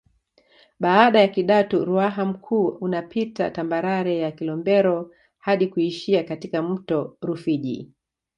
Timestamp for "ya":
1.21-1.27, 4.17-4.31